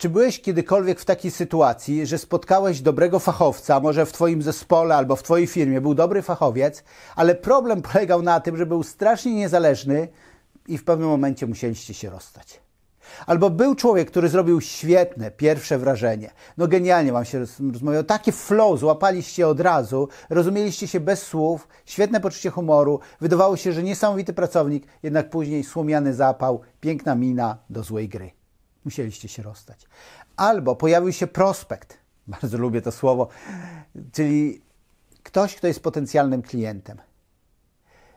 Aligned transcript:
Czy 0.00 0.08
byłeś 0.08 0.40
kiedykolwiek 0.40 1.00
w 1.00 1.04
takiej 1.04 1.30
sytuacji, 1.30 2.06
że 2.06 2.18
spotkałeś 2.18 2.80
dobrego 2.80 3.18
fachowca, 3.18 3.80
może 3.80 4.06
w 4.06 4.12
Twoim 4.12 4.42
zespole 4.42 4.96
albo 4.96 5.16
w 5.16 5.22
Twojej 5.22 5.46
firmie 5.46 5.80
był 5.80 5.94
dobry 5.94 6.22
fachowiec, 6.22 6.84
ale 7.16 7.34
problem 7.34 7.82
polegał 7.92 8.22
na 8.22 8.40
tym, 8.40 8.56
że 8.56 8.66
był 8.66 8.82
strasznie 8.82 9.34
niezależny 9.34 10.08
i 10.68 10.78
w 10.78 10.84
pewnym 10.84 11.08
momencie 11.08 11.46
musieliście 11.46 11.94
się 11.94 12.10
rozstać? 12.10 12.60
Albo 13.26 13.50
był 13.50 13.74
człowiek, 13.74 14.10
który 14.10 14.28
zrobił 14.28 14.60
świetne 14.60 15.30
pierwsze 15.30 15.78
wrażenie. 15.78 16.30
No 16.56 16.68
genialnie 16.68 17.12
wam 17.12 17.24
się 17.24 17.38
rozmawiało. 17.72 18.04
Takie 18.04 18.32
flow, 18.32 18.78
złapaliście 18.78 19.48
od 19.48 19.60
razu, 19.60 20.08
rozumieliście 20.30 20.88
się 20.88 21.00
bez 21.00 21.22
słów, 21.22 21.68
świetne 21.86 22.20
poczucie 22.20 22.50
humoru. 22.50 23.00
Wydawało 23.20 23.56
się, 23.56 23.72
że 23.72 23.82
niesamowity 23.82 24.32
pracownik, 24.32 24.86
jednak 25.02 25.30
później 25.30 25.64
słomiany 25.64 26.14
zapał, 26.14 26.60
piękna 26.80 27.14
mina 27.14 27.58
do 27.70 27.82
złej 27.82 28.08
gry. 28.08 28.39
Musieliście 28.84 29.28
się 29.28 29.42
rozstać. 29.42 29.86
Albo 30.36 30.76
pojawił 30.76 31.12
się 31.12 31.26
prospekt. 31.26 31.98
Bardzo 32.40 32.58
lubię 32.58 32.82
to 32.82 32.92
słowo. 32.92 33.28
Czyli 34.12 34.62
ktoś, 35.22 35.56
kto 35.56 35.66
jest 35.66 35.82
potencjalnym 35.82 36.42
klientem. 36.42 36.98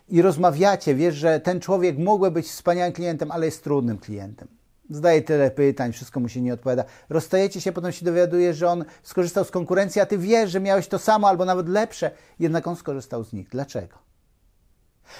I 0.10 0.22
rozmawiacie, 0.22 0.96
wiesz, 0.96 1.16
że 1.16 1.40
ten 1.40 1.60
człowiek 1.60 1.98
mógłby 1.98 2.32
być 2.32 2.48
wspaniałym 2.48 2.94
klientem, 2.94 3.32
ale 3.32 3.46
jest 3.46 3.64
trudnym 3.64 3.98
klientem 3.98 4.48
zadaje 4.90 5.22
tyle 5.22 5.52
pytań, 5.52 5.94
wszystko 5.94 6.20
mu 6.20 6.30
się 6.30 6.42
nie 6.42 6.54
odpowiada. 6.54 6.84
Rozstajecie 7.10 7.62
się, 7.62 7.72
potem 7.72 7.92
się 7.92 8.06
dowiaduje, 8.06 8.54
że 8.54 8.70
on 8.70 8.86
skorzystał 9.04 9.44
z 9.44 9.52
konkurencji, 9.52 10.02
a 10.02 10.06
ty 10.06 10.18
wiesz, 10.18 10.52
że 10.52 10.60
miałeś 10.60 10.88
to 10.88 11.00
samo 11.00 11.28
albo 11.28 11.46
nawet 11.46 11.70
lepsze, 11.70 12.12
jednak 12.40 12.68
on 12.68 12.76
skorzystał 12.76 13.24
z 13.24 13.34
nich. 13.34 13.50
Dlaczego? 13.50 13.98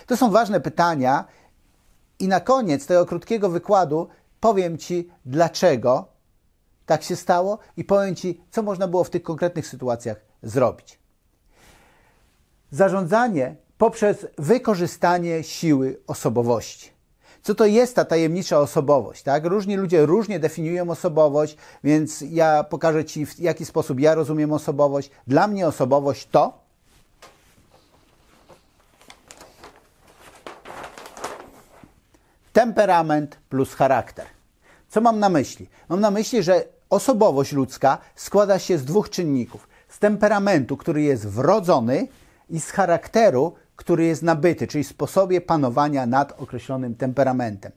To 0.08 0.18
są 0.18 0.32
ważne 0.32 0.60
pytania 0.60 1.26
i 2.20 2.28
na 2.28 2.40
koniec 2.40 2.86
tego 2.86 3.06
krótkiego 3.06 3.50
wykładu 3.50 4.08
powiem 4.44 4.78
Ci, 4.78 5.10
dlaczego 5.26 6.08
tak 6.86 7.04
się 7.04 7.16
stało 7.16 7.58
i 7.78 7.84
powiem 7.84 8.16
Ci, 8.16 8.42
co 8.52 8.64
można 8.64 8.88
było 8.88 9.04
w 9.04 9.10
tych 9.10 9.24
konkretnych 9.24 9.68
sytuacjach 9.68 10.18
zrobić. 10.42 11.00
Zarządzanie 12.72 13.56
poprzez 13.78 14.28
wykorzystanie 14.38 15.44
siły 15.44 16.00
osobowości 16.08 16.94
co 17.44 17.56
to 17.56 17.66
jest 17.66 17.96
ta 17.96 18.06
tajemnicza 18.06 18.60
osobowość, 18.60 19.24
tak? 19.24 19.46
Różni 19.46 19.76
ludzie 19.76 20.06
różnie 20.06 20.40
definiują 20.40 20.90
osobowość, 20.90 21.58
więc 21.84 22.24
ja 22.30 22.64
pokażę 22.64 23.06
Ci, 23.06 23.26
w 23.26 23.40
jaki 23.40 23.66
sposób 23.66 24.00
ja 24.00 24.16
rozumiem 24.16 24.54
osobowość. 24.54 25.10
Dla 25.28 25.48
mnie 25.48 25.68
osobowość 25.68 26.28
to 26.32 26.64
temperament 32.54 33.38
plus 33.50 33.74
charakter. 33.74 34.43
Co 34.94 35.02
mam 35.02 35.20
na 35.20 35.30
myśli? 35.30 35.70
Mam 35.90 36.00
na 36.00 36.12
myśli, 36.12 36.44
że 36.44 36.64
osobowość 36.90 37.52
ludzka 37.52 37.98
składa 38.16 38.60
się 38.60 38.78
z 38.78 38.86
dwóch 38.86 39.10
czynników: 39.10 39.68
z 39.90 40.00
temperamentu, 40.00 40.78
który 40.78 41.02
jest 41.02 41.28
wrodzony, 41.28 42.08
i 42.50 42.60
z 42.60 42.72
charakteru, 42.72 43.54
który 43.76 44.06
jest 44.06 44.24
nabyty, 44.24 44.68
czyli 44.68 44.84
sposobie 44.84 45.42
panowania 45.42 46.06
nad 46.06 46.42
określonym 46.42 46.96
temperamentem. 46.96 47.72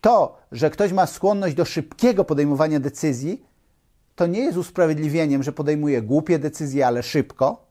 To, 0.00 0.36
że 0.52 0.70
ktoś 0.70 0.92
ma 0.92 1.06
skłonność 1.06 1.54
do 1.54 1.64
szybkiego 1.64 2.24
podejmowania 2.24 2.80
decyzji, 2.80 3.44
to 4.14 4.26
nie 4.26 4.40
jest 4.40 4.58
usprawiedliwieniem, 4.58 5.42
że 5.42 5.52
podejmuje 5.52 6.02
głupie 6.02 6.38
decyzje, 6.38 6.86
ale 6.86 7.02
szybko. 7.02 7.66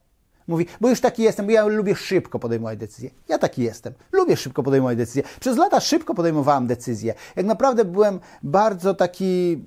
Mówi, 0.48 0.66
bo 0.82 0.90
już 0.90 1.02
taki 1.02 1.24
jestem, 1.24 1.46
bo 1.46 1.52
ja 1.52 1.66
lubię 1.66 1.96
szybko 1.96 2.40
podejmować 2.40 2.80
decyzje. 2.80 3.10
Ja 3.28 3.38
taki 3.38 3.64
jestem. 3.64 3.94
Lubię 4.12 4.38
szybko 4.38 4.64
podejmować 4.64 4.98
decyzje. 4.98 5.24
Przez 5.40 5.58
lata 5.58 5.80
szybko 5.80 6.14
podejmowałem 6.14 6.68
decyzje. 6.68 7.14
Jak 7.36 7.46
naprawdę 7.46 7.86
byłem 7.86 8.20
bardzo 8.44 8.94
taki 8.94 9.64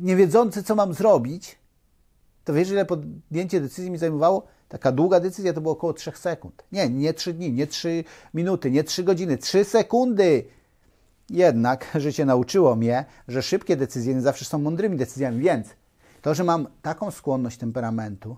niewiedzący, 0.00 0.62
co 0.62 0.74
mam 0.74 0.94
zrobić, 0.94 1.58
to 2.44 2.54
wiesz, 2.54 2.70
ile 2.70 2.84
podjęcie 2.84 3.60
decyzji 3.60 3.90
mi 3.90 3.98
zajmowało? 3.98 4.46
Taka 4.68 4.92
długa 4.92 5.20
decyzja 5.20 5.52
to 5.52 5.60
było 5.60 5.74
około 5.74 5.92
3 5.92 6.12
sekund. 6.14 6.62
Nie, 6.72 6.88
nie 6.88 7.14
3 7.14 7.34
dni, 7.34 7.52
nie 7.52 7.66
3 7.66 8.04
minuty, 8.34 8.70
nie 8.70 8.84
3 8.84 9.04
godziny, 9.04 9.38
3 9.38 9.64
sekundy. 9.64 10.44
Jednak 11.30 11.86
życie 11.94 12.24
nauczyło 12.24 12.76
mnie, 12.76 13.04
że 13.28 13.42
szybkie 13.42 13.76
decyzje 13.76 14.14
nie 14.14 14.20
zawsze 14.20 14.44
są 14.44 14.58
mądrymi 14.58 14.96
decyzjami, 14.96 15.40
więc 15.40 15.66
to, 16.22 16.34
że 16.34 16.44
mam 16.44 16.68
taką 16.82 17.10
skłonność 17.10 17.58
temperamentu, 17.58 18.36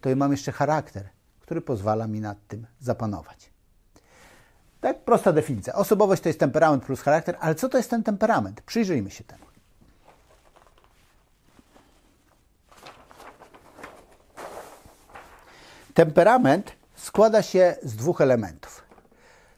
to 0.00 0.16
mam 0.16 0.32
jeszcze 0.32 0.52
charakter, 0.52 1.08
który 1.40 1.60
pozwala 1.60 2.06
mi 2.06 2.20
nad 2.20 2.38
tym 2.48 2.66
zapanować. 2.80 3.50
Tak 4.80 5.04
prosta 5.04 5.32
definicja. 5.32 5.74
Osobowość 5.74 6.22
to 6.22 6.28
jest 6.28 6.40
temperament 6.40 6.84
plus 6.84 7.00
charakter, 7.00 7.36
ale 7.40 7.54
co 7.54 7.68
to 7.68 7.76
jest 7.76 7.90
ten 7.90 8.02
temperament? 8.02 8.60
Przyjrzyjmy 8.60 9.10
się 9.10 9.24
temu. 9.24 9.44
Temperament 15.94 16.72
składa 16.94 17.42
się 17.42 17.76
z 17.82 17.96
dwóch 17.96 18.20
elementów. 18.20 18.82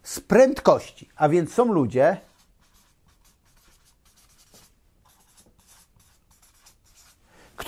Z 0.03 0.21
prędkości, 0.21 1.09
a 1.17 1.29
więc 1.29 1.53
są 1.53 1.73
ludzie, 1.73 2.21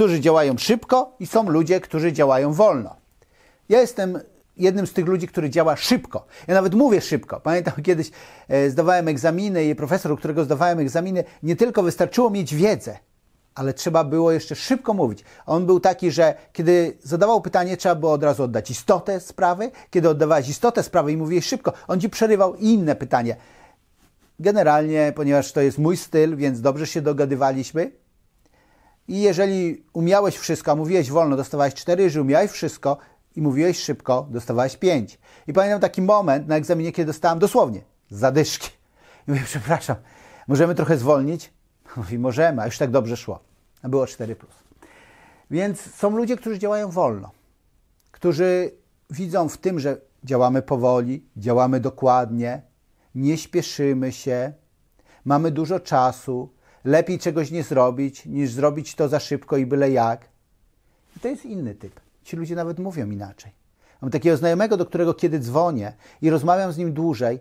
którzy 0.03 0.21
działają 0.21 0.59
szybko 0.59 1.17
i 1.21 1.27
są 1.27 1.51
ludzie, 1.51 1.81
którzy 1.81 2.13
działają 2.13 2.53
wolno. 2.53 2.97
Ja 3.69 3.81
jestem 3.81 4.19
jednym 4.57 4.87
z 4.87 4.93
tych 4.93 5.07
ludzi, 5.07 5.29
który 5.29 5.51
działa 5.51 5.77
szybko. 5.77 6.27
Ja 6.49 6.55
nawet 6.55 6.75
mówię 6.75 7.01
szybko. 7.01 7.41
Pamiętam 7.41 7.75
kiedyś 7.89 8.11
e, 8.49 8.71
zdawałem 8.71 9.09
egzaminy 9.09 9.65
i 9.65 9.75
profesor, 9.75 10.13
u 10.13 10.17
którego 10.17 10.45
zdawałem 10.45 10.79
egzaminy, 10.79 11.25
nie 11.43 11.57
tylko 11.57 11.83
wystarczyło 11.83 12.31
mieć 12.31 12.55
wiedzę, 12.55 12.99
ale 13.55 13.75
trzeba 13.75 14.05
było 14.05 14.33
jeszcze 14.33 14.55
szybko 14.55 14.95
mówić. 14.95 15.25
On 15.47 15.67
był 15.67 15.81
taki, 15.81 16.11
że 16.11 16.35
kiedy 16.53 16.97
zadawał 17.03 17.41
pytanie, 17.41 17.77
trzeba 17.77 17.95
było 17.95 18.13
od 18.13 18.23
razu 18.23 18.43
oddać 18.43 18.71
istotę 18.71 19.21
sprawy. 19.21 19.71
Kiedy 19.91 20.09
oddawałeś 20.09 20.49
istotę 20.49 20.83
sprawy 20.83 21.13
i 21.13 21.17
mówiłeś 21.17 21.47
szybko, 21.47 21.73
on 21.89 22.01
ci 22.01 22.11
przerywał 22.11 22.55
inne 22.55 22.97
pytanie. 22.97 23.37
Generalnie, 24.41 25.13
ponieważ 25.17 25.53
to 25.53 25.61
jest 25.61 25.79
mój 25.79 25.97
styl, 25.97 26.37
więc 26.37 26.61
dobrze 26.61 26.87
się 26.87 27.03
dogadywaliśmy. 27.03 28.02
I 29.09 29.21
jeżeli 29.21 29.85
umiałeś 29.93 30.37
wszystko, 30.37 30.77
mówiłeś 30.77 31.11
wolno, 31.11 31.37
dostawałeś 31.37 31.75
4, 31.75 32.03
jeżeli 32.03 32.21
umiałeś 32.21 32.51
wszystko 32.51 32.97
i 33.37 33.43
mówiłeś 33.43 33.79
szybko, 33.79 34.27
dostawałeś 34.31 34.77
5. 34.77 35.19
I 35.47 35.53
pamiętam 35.53 35.81
taki 35.81 36.03
moment 36.03 36.49
na 36.49 36.57
egzaminie, 36.57 36.93
kiedy 36.93 37.07
dostałem 37.07 37.39
dosłownie 37.39 37.81
zadyszki. 38.11 38.71
I 39.29 39.31
mówię, 39.31 39.43
przepraszam, 39.45 39.97
możemy 40.49 40.75
trochę 40.75 40.97
zwolnić? 40.97 41.53
Mówi, 41.97 42.19
możemy, 42.19 42.63
a 42.63 42.67
już 42.67 42.79
tak 42.79 42.91
dobrze 42.91 43.17
szło. 43.17 43.41
A 43.83 43.89
było 43.89 44.07
4. 44.07 44.37
Więc 45.51 45.95
są 45.95 46.17
ludzie, 46.17 46.37
którzy 46.37 46.59
działają 46.59 46.91
wolno, 46.91 47.31
którzy 48.11 48.71
widzą 49.11 49.49
w 49.49 49.59
tym, 49.59 49.81
że 49.81 49.97
działamy 50.25 50.63
powoli, 50.63 51.27
działamy 51.37 51.81
dokładnie, 51.81 52.63
nie 53.15 53.39
śpieszymy 53.39 54.13
się, 54.13 54.53
mamy 55.25 55.51
dużo 55.51 55.81
czasu, 55.81 56.53
lepiej 56.85 57.19
czegoś 57.19 57.51
nie 57.51 57.63
zrobić, 57.63 58.27
niż 58.27 58.51
zrobić 58.51 58.95
to 58.95 59.09
za 59.09 59.21
szybko 59.21 59.57
i 59.57 59.67
byle 59.67 59.91
jak. 59.91 60.29
I 61.17 61.21
to 61.21 61.29
jest 61.29 61.45
inny 61.45 61.75
typ. 61.75 62.01
Ci 62.25 62.37
ludzie 62.37 62.55
nawet 62.55 62.79
mówią 62.79 63.11
inaczej. 63.11 63.53
Mam 64.03 64.11
takiego 64.11 64.37
znajomego, 64.37 64.77
do 64.77 64.87
którego 64.87 65.15
kiedy 65.15 65.39
dzwonię 65.39 65.93
i 66.23 66.31
rozmawiam 66.31 66.73
z 66.73 66.77
nim 66.77 66.93
dłużej, 66.93 67.41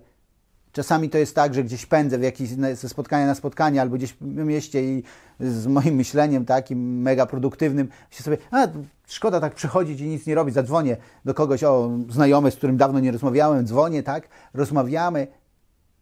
Czasami 0.72 1.10
to 1.10 1.18
jest 1.18 1.36
tak, 1.36 1.54
że 1.54 1.64
gdzieś 1.64 1.86
pędzę 1.86 2.18
w 2.18 2.22
jakieś, 2.22 2.50
ze 2.74 2.90
spotkania 2.90 3.26
na 3.26 3.36
spotkanie 3.36 3.82
albo 3.82 3.96
gdzieś 3.96 4.14
w 4.14 4.22
mieście 4.22 4.84
i 4.84 5.04
z 5.40 5.68
moim 5.68 5.96
myśleniem 5.96 6.46
takim 6.46 7.02
mega 7.02 7.26
produktywnym 7.26 7.88
się 8.10 8.24
sobie, 8.24 8.38
a 8.52 8.68
szkoda 9.08 9.40
tak 9.40 9.56
przychodzić 9.56 10.02
i 10.02 10.08
nic 10.08 10.26
nie 10.26 10.36
robić, 10.36 10.56
zadzwonię 10.56 10.98
do 11.26 11.34
kogoś, 11.34 11.64
o 11.64 11.92
znajomy, 12.10 12.52
z 12.52 12.56
którym 12.56 12.78
dawno 12.78 13.00
nie 13.00 13.12
rozmawiałem, 13.12 13.68
dzwonię, 13.68 14.04
tak, 14.04 14.28
rozmawiamy 14.54 15.28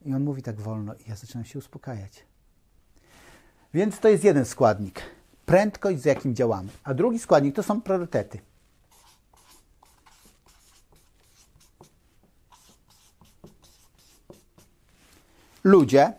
i 0.06 0.14
on 0.14 0.24
mówi 0.24 0.42
tak 0.42 0.62
wolno 0.62 0.94
i 0.94 1.10
ja 1.10 1.16
zaczynam 1.16 1.46
się 1.46 1.60
uspokajać. 1.60 2.29
Więc 3.74 4.00
to 4.00 4.10
jest 4.10 4.24
jeden 4.24 4.46
składnik, 4.46 5.02
prędkość 5.46 6.00
z 6.00 6.06
jakim 6.06 6.36
działamy. 6.36 6.70
A 6.84 6.94
drugi 6.94 7.20
składnik 7.20 7.56
to 7.56 7.64
są 7.64 7.82
priorytety. 7.82 8.40
ludzie 15.64 16.14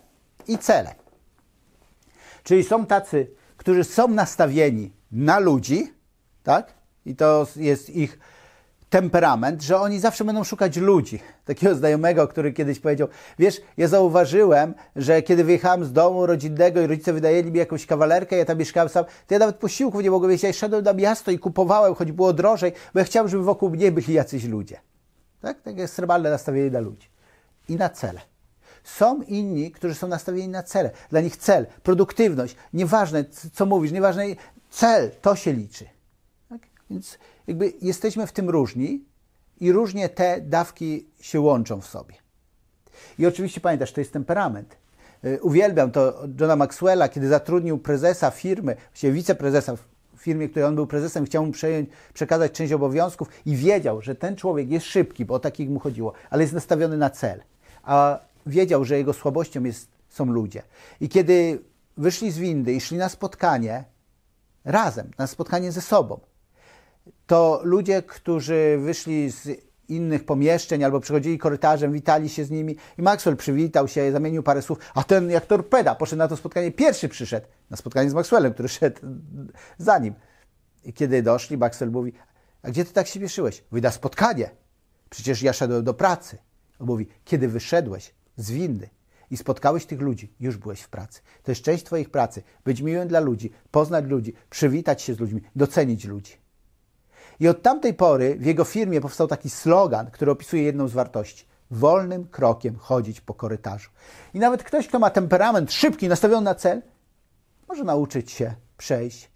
i 0.49 0.59
cele. 0.59 0.95
Czyli 2.45 2.65
są 2.65 2.87
tacy, 2.87 3.31
którzy 3.57 3.85
są 3.85 4.09
nastawieni 4.09 4.93
na 5.13 5.39
ludzi, 5.39 5.93
tak? 6.43 6.75
I 7.07 7.17
to 7.17 7.47
jest 7.57 7.91
ich 7.91 8.19
temperament, 8.91 9.63
że 9.63 9.81
oni 9.81 10.01
zawsze 10.01 10.25
będą 10.25 10.45
szukać 10.45 10.77
ludzi. 10.77 11.21
Takiego 11.45 11.75
znajomego, 11.75 12.29
który 12.29 12.53
kiedyś 12.53 12.79
powiedział, 12.79 13.09
wiesz, 13.39 13.61
ja 13.77 13.89
zauważyłem, 13.89 14.75
że 14.97 15.23
kiedy 15.23 15.45
wyjechałem 15.45 15.85
z 15.85 15.93
domu 15.93 16.27
rodzinnego 16.27 16.81
i 16.81 16.87
rodzice 16.87 17.13
wydajeli 17.13 17.53
mi 17.53 17.59
jakąś 17.59 17.87
kawalerkę, 17.87 18.37
ja 18.37 18.45
tam 18.45 18.59
mieszkałem 18.59 18.89
sam, 18.89 19.05
to 19.05 19.35
ja 19.35 19.39
nawet 19.39 19.57
posiłków 19.57 20.03
nie 20.03 20.11
mogłem 20.11 20.31
jeść. 20.31 20.45
Ja 20.45 20.53
szedłem 20.53 20.85
na 20.85 20.93
miasto 20.93 21.31
i 21.31 21.39
kupowałem, 21.39 21.95
choć 21.95 22.13
było 22.13 22.33
drożej, 22.33 22.73
bo 22.95 23.01
ja 23.01 23.05
chciałem, 23.05 23.29
żeby 23.29 23.43
wokół 23.45 23.71
mnie 23.71 23.93
byli 23.93 24.15
jacyś 24.15 24.45
ludzie. 24.45 24.81
Tak? 25.41 25.63
Takie 25.63 25.83
ekstremalne 25.83 26.31
nastawienie 26.31 26.71
na 26.71 26.81
ludzi. 26.81 27.09
I 27.69 27.77
na 27.77 27.89
cele. 27.89 28.21
Są 28.85 29.23
inni, 29.23 29.71
którzy 29.71 29.95
są 29.95 30.09
nastawieni 30.09 30.49
na 30.49 30.63
cele. 30.63 30.91
Dla 31.11 31.21
nich 31.21 31.37
cel, 31.37 31.67
produktywność, 31.83 32.57
nieważne 32.73 33.25
co 33.53 33.67
mówisz, 33.67 33.93
nieważne 33.93 34.25
cel, 34.71 35.11
to 35.23 35.37
się 35.37 35.53
liczy. 35.53 36.00
Więc 36.91 37.19
jakby 37.47 37.73
jesteśmy 37.83 38.27
w 38.27 38.33
tym 38.33 38.51
różni 38.51 39.05
i 39.61 39.73
różnie 39.73 40.09
te 40.09 40.41
dawki 40.41 41.07
się 41.21 41.41
łączą 41.41 41.81
w 41.81 41.87
sobie. 41.87 42.15
I 43.19 43.27
oczywiście 43.27 43.61
pamiętasz, 43.61 43.93
to 43.93 44.01
jest 44.01 44.13
temperament. 44.13 44.77
Y, 45.25 45.43
uwielbiam 45.43 45.91
to 45.91 46.23
Johna 46.41 46.57
Maxwella, 46.57 47.09
kiedy 47.09 47.29
zatrudnił 47.29 47.79
prezesa 47.79 48.31
firmy, 48.31 48.77
właściwie 48.91 49.13
wiceprezesa 49.13 49.77
w 49.77 50.23
firmie, 50.23 50.49
której 50.49 50.69
on 50.69 50.75
był 50.75 50.87
prezesem, 50.87 51.25
chciał 51.25 51.47
mu 51.47 51.53
przejąć, 51.53 51.91
przekazać 52.15 52.53
część 52.53 52.73
obowiązków 52.73 53.29
i 53.47 53.57
wiedział, 53.57 54.03
że 54.03 54.15
ten 54.15 54.37
człowiek 54.37 54.71
jest 54.71 54.87
szybki, 54.87 55.25
bo 55.25 55.35
o 55.35 55.39
takich 55.39 55.71
mu 55.71 55.81
chodziło, 55.81 56.13
ale 56.31 56.43
jest 56.43 56.55
nastawiony 56.55 56.97
na 56.97 57.11
cel. 57.11 57.43
A 57.83 58.19
wiedział, 58.47 58.85
że 58.85 58.99
jego 58.99 59.13
słabością 59.13 59.65
jest, 59.65 59.89
są 60.09 60.25
ludzie. 60.25 60.63
I 61.01 61.09
kiedy 61.09 61.59
wyszli 61.97 62.31
z 62.31 62.39
windy 62.39 62.73
i 62.73 62.81
szli 62.81 62.97
na 62.97 63.09
spotkanie 63.09 63.85
razem, 64.65 65.11
na 65.19 65.27
spotkanie 65.27 65.73
ze 65.73 65.81
sobą, 65.81 66.21
to 67.27 67.61
ludzie, 67.65 68.03
którzy 68.03 68.79
wyszli 68.81 69.31
z 69.31 69.49
innych 69.89 70.25
pomieszczeń 70.25 70.85
albo 70.85 71.01
przychodzili 71.01 71.39
korytarzem, 71.39 71.93
witali 71.93 72.29
się 72.29 72.45
z 72.45 72.51
nimi 72.51 72.77
i 72.99 73.03
Maxwell 73.03 73.37
przywitał 73.37 73.89
się, 73.89 74.13
zamienił 74.13 74.43
parę 74.43 74.63
słów, 74.63 74.79
a 74.95 75.05
ten 75.05 75.31
jak 75.31 75.47
torpeda 75.47 75.95
poszedł 75.95 76.19
na 76.19 76.29
to 76.29 76.37
spotkanie, 76.37 76.73
pierwszy 76.73 77.09
przyszedł 77.09 77.47
na 77.71 77.77
spotkanie 77.77 78.11
z 78.11 78.15
Maxwellem, 78.15 78.53
który 78.53 78.69
szedł 78.79 79.01
za 79.79 79.99
nim. 79.99 80.15
I 80.85 80.93
kiedy 80.93 81.23
doszli, 81.23 81.59
Maxwell 81.59 81.91
mówi, 81.91 82.13
a 82.63 82.71
gdzie 82.71 82.85
ty 82.85 82.93
tak 82.93 83.07
się 83.07 83.21
pieszyłeś? 83.21 83.65
Wyda 83.73 83.91
spotkanie. 83.91 84.51
Przecież 85.11 85.43
ja 85.43 85.53
szedłem 85.53 85.85
do 85.85 85.95
pracy. 85.95 86.39
On 86.79 86.87
mówi, 86.87 87.09
kiedy 87.25 87.49
wyszedłeś 87.49 88.15
z 88.37 88.51
windy 88.51 88.89
i 89.31 89.37
spotkałeś 89.37 89.87
tych 89.87 90.01
ludzi, 90.01 90.35
już 90.41 90.57
byłeś 90.57 90.81
w 90.81 90.89
pracy. 90.89 91.21
To 91.43 91.51
jest 91.51 91.63
część 91.63 91.85
Twoich 91.85 92.11
pracy. 92.11 92.43
Być 92.65 92.81
miłym 92.81 93.09
dla 93.09 93.21
ludzi, 93.21 93.53
poznać 93.71 94.05
ludzi, 94.05 94.35
przywitać 94.51 95.03
się 95.03 95.15
z 95.15 95.21
ludźmi, 95.21 95.41
docenić 95.57 96.05
ludzi. 96.05 96.40
I 97.41 97.49
od 97.49 97.63
tamtej 97.63 97.95
pory 97.95 98.35
w 98.35 98.47
jego 98.47 98.65
firmie 98.65 99.01
powstał 99.01 99.27
taki 99.27 99.51
slogan, 99.51 100.11
który 100.11 100.31
opisuje 100.31 100.63
jedną 100.63 100.89
z 100.89 100.93
wartości. 100.93 101.45
Wolnym 101.71 102.29
krokiem 102.29 102.77
chodzić 102.77 103.21
po 103.21 103.35
korytarzu. 103.35 103.91
I 104.35 104.39
nawet 104.39 104.63
ktoś, 104.63 104.89
kto 104.89 104.99
ma 104.99 105.11
temperament 105.11 105.73
szybki, 105.73 106.09
nastawiony 106.09 106.45
na 106.45 106.55
cel, 106.55 106.83
może 107.69 107.85
nauczyć 107.85 108.31
się 108.31 108.55
przejść 108.77 109.31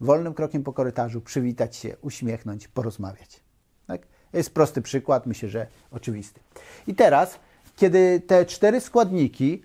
wolnym 0.00 0.34
krokiem 0.34 0.62
po 0.62 0.72
korytarzu, 0.72 1.20
przywitać 1.20 1.76
się, 1.76 1.96
uśmiechnąć, 2.02 2.68
porozmawiać. 2.68 3.40
Tak? 3.86 4.02
Jest 4.32 4.54
prosty 4.54 4.82
przykład, 4.82 5.26
myślę, 5.26 5.48
że 5.48 5.66
oczywisty. 5.90 6.40
I 6.86 6.94
teraz, 6.94 7.38
kiedy 7.76 8.20
te 8.26 8.46
cztery 8.46 8.80
składniki 8.80 9.62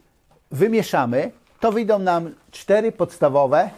wymieszamy, 0.52 1.32
to 1.60 1.72
wyjdą 1.72 2.00
nam 2.00 2.36
cztery 2.52 2.92
podstawowe 2.92 3.70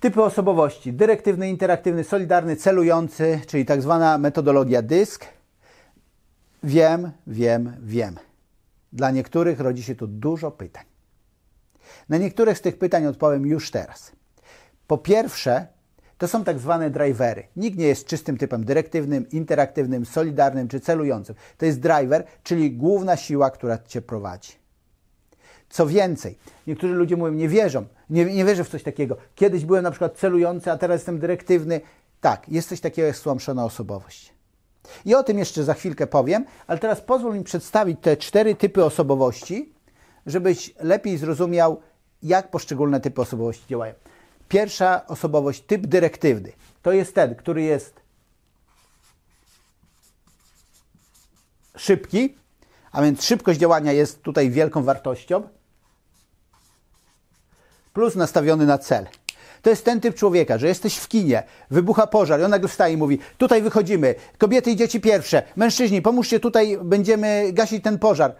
Typy 0.00 0.22
osobowości: 0.22 0.92
dyrektywny, 0.92 1.48
interaktywny, 1.48 2.04
solidarny, 2.04 2.56
celujący, 2.56 3.40
czyli 3.46 3.64
tak 3.64 3.82
zwana 3.82 4.18
metodologia 4.18 4.82
dysk. 4.82 5.24
Wiem, 6.62 7.10
wiem, 7.26 7.76
wiem. 7.82 8.16
Dla 8.92 9.10
niektórych 9.10 9.60
rodzi 9.60 9.82
się 9.82 9.94
tu 9.94 10.06
dużo 10.06 10.50
pytań. 10.50 10.84
Na 12.08 12.16
niektóre 12.16 12.54
z 12.54 12.60
tych 12.60 12.78
pytań 12.78 13.06
odpowiem 13.06 13.46
już 13.46 13.70
teraz. 13.70 14.12
Po 14.86 14.98
pierwsze, 14.98 15.66
to 16.18 16.28
są 16.28 16.44
tak 16.44 16.58
zwane 16.58 16.90
drivery. 16.90 17.46
Nikt 17.56 17.78
nie 17.78 17.86
jest 17.86 18.06
czystym 18.06 18.36
typem 18.36 18.64
dyrektywnym, 18.64 19.30
interaktywnym, 19.30 20.06
solidarnym 20.06 20.68
czy 20.68 20.80
celującym. 20.80 21.34
To 21.58 21.66
jest 21.66 21.80
driver, 21.80 22.24
czyli 22.42 22.72
główna 22.72 23.16
siła, 23.16 23.50
która 23.50 23.78
cię 23.78 24.02
prowadzi. 24.02 24.52
Co 25.68 25.86
więcej, 25.86 26.38
niektórzy 26.66 26.94
ludzie 26.94 27.16
mówią, 27.16 27.32
nie 27.32 27.48
wierzą, 27.48 27.86
nie, 28.10 28.24
nie 28.24 28.44
wierzę 28.44 28.64
w 28.64 28.68
coś 28.68 28.82
takiego. 28.82 29.16
Kiedyś 29.34 29.64
byłem 29.64 29.82
na 29.82 29.90
przykład 29.90 30.16
celujący, 30.16 30.70
a 30.70 30.78
teraz 30.78 31.00
jestem 31.00 31.18
dyrektywny. 31.18 31.80
Tak, 32.20 32.48
jest 32.48 32.68
coś 32.68 32.80
takiego 32.80 33.06
jak 33.06 33.16
stłamszona 33.16 33.64
osobowość. 33.64 34.34
I 35.04 35.14
o 35.14 35.22
tym 35.22 35.38
jeszcze 35.38 35.64
za 35.64 35.74
chwilkę 35.74 36.06
powiem, 36.06 36.44
ale 36.66 36.78
teraz 36.78 37.00
pozwól 37.00 37.34
mi 37.34 37.44
przedstawić 37.44 37.98
te 38.00 38.16
cztery 38.16 38.54
typy 38.54 38.84
osobowości, 38.84 39.72
żebyś 40.26 40.74
lepiej 40.80 41.18
zrozumiał, 41.18 41.80
jak 42.22 42.50
poszczególne 42.50 43.00
typy 43.00 43.20
osobowości 43.20 43.64
działają. 43.68 43.94
Pierwsza 44.48 45.06
osobowość, 45.06 45.62
typ 45.62 45.86
dyrektywny, 45.86 46.52
to 46.82 46.92
jest 46.92 47.14
ten, 47.14 47.34
który 47.34 47.62
jest 47.62 48.00
szybki, 51.76 52.34
a 52.92 53.02
więc 53.02 53.24
szybkość 53.24 53.60
działania 53.60 53.92
jest 53.92 54.22
tutaj 54.22 54.50
wielką 54.50 54.82
wartością 54.82 55.48
plus 57.92 58.16
nastawiony 58.16 58.66
na 58.66 58.78
cel. 58.78 59.06
To 59.62 59.70
jest 59.70 59.84
ten 59.84 60.00
typ 60.00 60.14
człowieka, 60.14 60.58
że 60.58 60.68
jesteś 60.68 60.96
w 60.96 61.08
kinie, 61.08 61.42
wybucha 61.70 62.06
pożar 62.06 62.40
i 62.40 62.44
on 62.44 62.50
nagle 62.50 62.68
wstaje 62.68 62.94
i 62.94 62.96
mówi, 62.96 63.18
tutaj 63.38 63.62
wychodzimy, 63.62 64.14
kobiety 64.38 64.70
i 64.70 64.76
dzieci 64.76 65.00
pierwsze, 65.00 65.42
mężczyźni, 65.56 66.02
pomóżcie, 66.02 66.40
tutaj 66.40 66.78
będziemy 66.84 67.52
gasić 67.52 67.84
ten 67.84 67.98
pożar. 67.98 68.34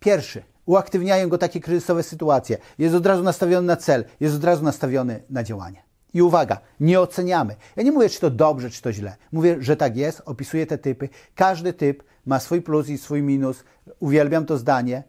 Pierwszy. 0.00 0.42
Uaktywniają 0.66 1.28
go 1.28 1.38
takie 1.38 1.60
kryzysowe 1.60 2.02
sytuacje. 2.02 2.58
Jest 2.78 2.94
od 2.94 3.06
razu 3.06 3.22
nastawiony 3.22 3.66
na 3.66 3.76
cel, 3.76 4.04
jest 4.20 4.36
od 4.36 4.44
razu 4.44 4.64
nastawiony 4.64 5.22
na 5.30 5.42
działanie. 5.42 5.82
I 6.14 6.22
uwaga, 6.22 6.58
nie 6.80 7.00
oceniamy. 7.00 7.56
Ja 7.76 7.82
nie 7.82 7.92
mówię, 7.92 8.08
czy 8.08 8.20
to 8.20 8.30
dobrze, 8.30 8.70
czy 8.70 8.82
to 8.82 8.92
źle. 8.92 9.16
Mówię, 9.32 9.56
że 9.60 9.76
tak 9.76 9.96
jest, 9.96 10.22
opisuję 10.24 10.66
te 10.66 10.78
typy. 10.78 11.08
Każdy 11.34 11.72
typ 11.72 12.02
ma 12.26 12.40
swój 12.40 12.62
plus 12.62 12.88
i 12.88 12.98
swój 12.98 13.22
minus. 13.22 13.64
Uwielbiam 14.00 14.46
to 14.46 14.58
zdanie. 14.58 15.02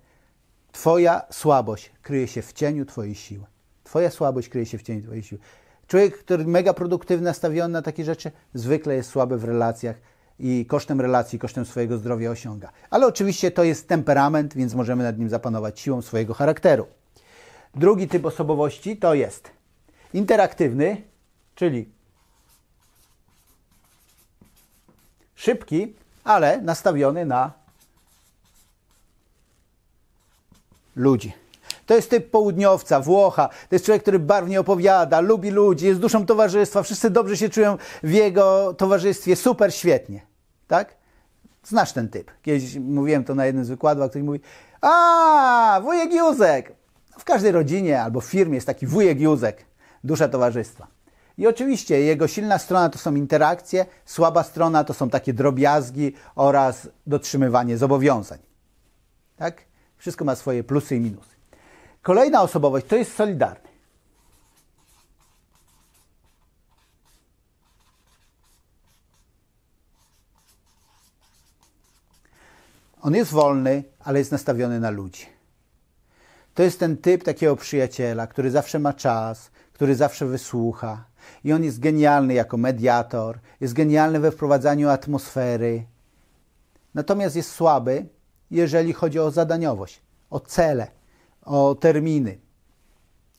Twoja 0.71 1.21
słabość 1.31 1.91
kryje 2.01 2.27
się 2.27 2.41
w 2.41 2.53
cieniu 2.53 2.85
Twojej 2.85 3.15
siły. 3.15 3.45
Twoja 3.85 4.11
słabość 4.11 4.49
kryje 4.49 4.65
się 4.65 4.77
w 4.77 4.81
cieniu 4.81 5.01
Twojej 5.03 5.23
siły. 5.23 5.41
Człowiek, 5.87 6.17
który 6.19 6.45
mega 6.45 6.73
produktywny, 6.73 7.25
nastawiony 7.25 7.73
na 7.73 7.81
takie 7.81 8.03
rzeczy, 8.03 8.31
zwykle 8.53 8.95
jest 8.95 9.09
słaby 9.09 9.37
w 9.37 9.43
relacjach 9.43 9.95
i 10.39 10.65
kosztem 10.65 11.01
relacji, 11.01 11.39
kosztem 11.39 11.65
swojego 11.65 11.97
zdrowia 11.97 12.31
osiąga. 12.31 12.71
Ale 12.89 13.07
oczywiście 13.07 13.51
to 13.51 13.63
jest 13.63 13.87
temperament, 13.87 14.53
więc 14.53 14.73
możemy 14.73 15.03
nad 15.03 15.19
nim 15.19 15.29
zapanować 15.29 15.79
siłą 15.79 16.01
swojego 16.01 16.33
charakteru. 16.33 16.87
Drugi 17.75 18.07
typ 18.07 18.25
osobowości 18.25 18.97
to 18.97 19.13
jest 19.13 19.51
interaktywny, 20.13 21.01
czyli 21.55 21.89
szybki, 25.35 25.93
ale 26.23 26.61
nastawiony 26.61 27.25
na 27.25 27.51
ludzi. 30.95 31.44
To 31.85 31.93
jest 31.93 32.09
typ 32.09 32.31
południowca, 32.31 32.99
Włocha. 32.99 33.47
To 33.47 33.75
jest 33.75 33.85
człowiek, 33.85 34.01
który 34.01 34.19
barwnie 34.19 34.59
opowiada, 34.59 35.19
lubi 35.19 35.51
ludzi, 35.51 35.85
jest 35.85 35.99
duszą 35.99 36.25
towarzystwa, 36.25 36.83
wszyscy 36.83 37.09
dobrze 37.09 37.37
się 37.37 37.49
czują 37.49 37.77
w 38.03 38.11
jego 38.11 38.73
towarzystwie, 38.73 39.35
super, 39.35 39.73
świetnie. 39.73 40.21
Tak? 40.67 40.95
Znasz 41.63 41.93
ten 41.93 42.09
typ. 42.09 42.31
Kiedyś 42.41 42.75
mówiłem 42.75 43.23
to 43.23 43.35
na 43.35 43.45
jednym 43.45 43.65
z 43.65 43.69
wykładów, 43.69 44.03
a 44.03 44.09
ktoś 44.09 44.21
mówi, 44.21 44.39
a, 44.81 45.79
wujek 45.83 46.13
Józek. 46.13 46.75
W 47.17 47.23
każdej 47.23 47.51
rodzinie 47.51 48.01
albo 48.01 48.21
firmie 48.21 48.55
jest 48.55 48.67
taki 48.67 48.87
wujek 48.87 49.19
Józek, 49.19 49.65
dusza 50.03 50.27
towarzystwa. 50.27 50.87
I 51.37 51.47
oczywiście 51.47 52.01
jego 52.01 52.27
silna 52.27 52.57
strona 52.57 52.89
to 52.89 52.97
są 52.97 53.15
interakcje, 53.15 53.85
słaba 54.05 54.43
strona 54.43 54.83
to 54.83 54.93
są 54.93 55.09
takie 55.09 55.33
drobiazgi 55.33 56.13
oraz 56.35 56.89
dotrzymywanie 57.07 57.77
zobowiązań. 57.77 58.39
Tak? 59.35 59.61
Wszystko 59.97 60.25
ma 60.25 60.35
swoje 60.35 60.63
plusy 60.63 60.95
i 60.95 60.99
minusy. 60.99 61.34
Kolejna 62.05 62.41
osobowość 62.41 62.85
to 62.85 62.95
jest 62.95 63.15
solidarny. 63.15 63.69
On 73.01 73.15
jest 73.15 73.31
wolny, 73.31 73.83
ale 73.99 74.19
jest 74.19 74.31
nastawiony 74.31 74.79
na 74.79 74.89
ludzi. 74.89 75.25
To 76.53 76.63
jest 76.63 76.79
ten 76.79 76.97
typ 76.97 77.23
takiego 77.23 77.55
przyjaciela, 77.55 78.27
który 78.27 78.51
zawsze 78.51 78.79
ma 78.79 78.93
czas, 78.93 79.51
który 79.73 79.95
zawsze 79.95 80.25
wysłucha. 80.25 81.05
I 81.43 81.53
on 81.53 81.63
jest 81.63 81.79
genialny 81.79 82.33
jako 82.33 82.57
mediator, 82.57 83.39
jest 83.61 83.73
genialny 83.73 84.19
we 84.19 84.31
wprowadzaniu 84.31 84.89
atmosfery. 84.89 85.85
Natomiast 86.93 87.35
jest 87.35 87.51
słaby, 87.51 88.05
jeżeli 88.51 88.93
chodzi 88.93 89.19
o 89.19 89.31
zadaniowość, 89.31 90.01
o 90.29 90.39
cele, 90.39 90.87
o 91.45 91.75
terminy. 91.75 92.37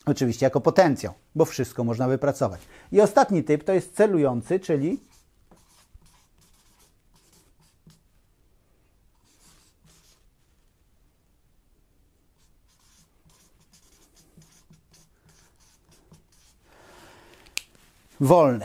Oczywiście 0.06 0.46
jako 0.46 0.60
potencjał, 0.60 1.14
bo 1.34 1.44
wszystko 1.44 1.84
można 1.84 2.08
wypracować. 2.08 2.60
I 2.92 3.00
ostatni 3.00 3.44
typ 3.44 3.64
to 3.64 3.72
jest 3.72 3.96
celujący, 3.96 4.60
czyli 4.60 5.00
wolny, 18.20 18.64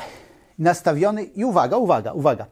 nastawiony 0.59 1.23
i 1.23 1.45
uwaga, 1.45 1.77
uwaga, 1.77 2.13
uwaga. 2.13 2.45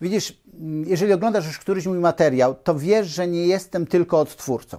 Widzisz, 0.00 0.40
jeżeli 0.84 1.12
oglądasz 1.12 1.46
już 1.46 1.58
któryś 1.58 1.86
mój 1.86 1.98
materiał, 1.98 2.54
to 2.54 2.74
wiesz, 2.74 3.06
że 3.06 3.26
nie 3.26 3.46
jestem 3.46 3.86
tylko 3.86 4.20
odtwórcą. 4.20 4.78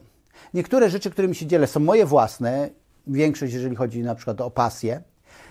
Niektóre 0.54 0.90
rzeczy, 0.90 1.12
którymi 1.12 1.36
się 1.36 1.46
dzielę, 1.46 1.68
są 1.68 1.80
moje 1.80 2.06
własne, 2.06 2.70
większość, 3.08 3.54
jeżeli 3.54 3.76
chodzi 3.76 4.04
na 4.04 4.16
przykład 4.16 4.42
o 4.42 4.52
pasję. 4.52 5.02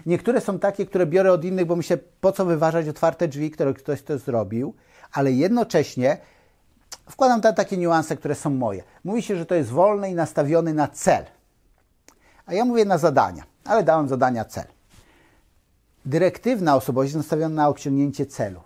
Niektóre 0.07 0.41
są 0.41 0.59
takie, 0.59 0.87
które 0.87 1.07
biorę 1.07 1.33
od 1.33 1.45
innych, 1.45 1.67
bo 1.67 1.77
myślę, 1.77 1.99
po 2.21 2.33
co 2.33 2.45
wyważać 2.45 2.89
otwarte 2.89 3.29
drzwi, 3.29 3.51
które 3.51 3.75
ktoś 3.75 4.03
to 4.03 4.19
zrobił, 4.19 4.75
ale 5.13 5.33
jednocześnie 5.33 6.19
wkładam 7.11 7.41
tam 7.41 7.55
takie 7.55 7.77
niuanse, 7.77 8.17
które 8.17 8.35
są 8.35 8.51
moje. 8.51 8.83
Mówi 9.05 9.23
się, 9.23 9.37
że 9.37 9.47
to 9.47 9.55
jest 9.55 9.71
wolny 9.71 10.11
i 10.11 10.15
nastawiony 10.15 10.75
na 10.75 10.89
cel. 10.89 11.25
A 12.47 12.55
ja 12.55 12.65
mówię 12.65 12.85
na 12.85 12.99
zadania, 12.99 13.43
ale 13.65 13.83
dałem 13.83 14.09
zadania 14.09 14.45
cel. 14.45 14.65
Dyrektywna 16.05 16.77
osobowość 16.77 17.09
jest 17.09 17.17
nastawiona 17.17 17.55
na 17.55 17.69
osiągnięcie 17.69 18.27
celu, 18.27 18.61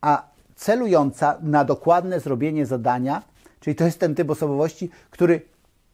a 0.00 0.28
celująca 0.56 1.38
na 1.42 1.64
dokładne 1.64 2.20
zrobienie 2.20 2.66
zadania, 2.66 3.22
czyli 3.60 3.76
to 3.76 3.84
jest 3.84 3.98
ten 3.98 4.14
typ 4.14 4.30
osobowości, 4.30 4.90
który 5.10 5.40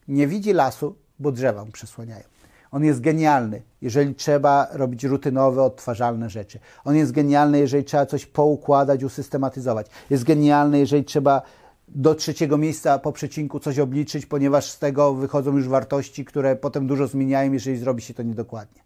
nie 0.07 0.27
widzi 0.27 0.53
lasu, 0.53 0.95
bo 1.19 1.31
drzewa 1.31 1.65
mu 1.65 1.71
przesłaniają. 1.71 2.23
On 2.71 2.83
jest 2.83 3.01
genialny, 3.01 3.61
jeżeli 3.81 4.15
trzeba 4.15 4.67
robić 4.71 5.03
rutynowe, 5.03 5.63
odtwarzalne 5.63 6.29
rzeczy. 6.29 6.59
On 6.83 6.95
jest 6.95 7.11
genialny, 7.11 7.59
jeżeli 7.59 7.83
trzeba 7.83 8.05
coś 8.05 8.25
poukładać, 8.25 9.03
usystematyzować. 9.03 9.87
Jest 10.09 10.23
genialny, 10.23 10.79
jeżeli 10.79 11.03
trzeba 11.03 11.41
do 11.87 12.15
trzeciego 12.15 12.57
miejsca 12.57 12.99
po 12.99 13.11
przecinku 13.11 13.59
coś 13.59 13.79
obliczyć, 13.79 14.25
ponieważ 14.25 14.71
z 14.71 14.79
tego 14.79 15.13
wychodzą 15.13 15.57
już 15.57 15.67
wartości, 15.67 16.25
które 16.25 16.55
potem 16.55 16.87
dużo 16.87 17.07
zmieniają, 17.07 17.51
jeżeli 17.51 17.77
zrobi 17.77 18.01
się 18.01 18.13
to 18.13 18.23
niedokładnie. 18.23 18.81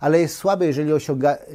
Ale 0.00 0.20
jest 0.20 0.36
słaby, 0.36 0.66
jeżeli, 0.66 0.90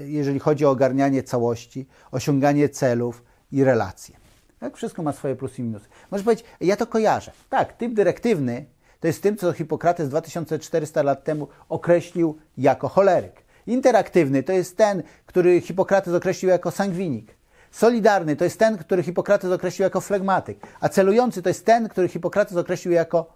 jeżeli 0.05 0.39
chodzi 0.39 0.65
o 0.65 0.69
ogarnianie 0.69 1.23
całości, 1.23 1.87
osiąganie 2.11 2.69
celów 2.69 3.23
i 3.51 3.63
relacje. 3.63 4.15
Tak, 4.59 4.77
wszystko 4.77 5.03
ma 5.03 5.13
swoje 5.13 5.35
plusy 5.35 5.61
i 5.61 5.63
minusy. 5.63 5.85
Możesz 6.11 6.25
powiedzieć, 6.25 6.45
ja 6.61 6.75
to 6.75 6.87
kojarzę. 6.87 7.31
Tak, 7.49 7.73
typ 7.73 7.93
dyrektywny 7.93 8.65
to 9.01 9.07
jest 9.07 9.23
tym, 9.23 9.37
co 9.37 9.53
Hipokrates 9.53 10.09
2400 10.09 11.03
lat 11.03 11.23
temu 11.23 11.47
określił 11.69 12.37
jako 12.57 12.89
choleryk. 12.89 13.43
Interaktywny 13.67 14.43
to 14.43 14.53
jest 14.53 14.77
ten, 14.77 15.03
który 15.25 15.61
Hipokrates 15.61 16.13
określił 16.13 16.49
jako 16.49 16.71
sangwinik. 16.71 17.35
Solidarny 17.71 18.35
to 18.35 18.43
jest 18.43 18.59
ten, 18.59 18.77
który 18.77 19.03
Hipokrates 19.03 19.51
określił 19.51 19.83
jako 19.83 20.01
flegmatyk. 20.01 20.67
A 20.79 20.89
celujący 20.89 21.41
to 21.41 21.49
jest 21.49 21.65
ten, 21.65 21.89
który 21.89 22.07
Hipokrates 22.07 22.57
określił 22.57 22.93
jako 22.93 23.33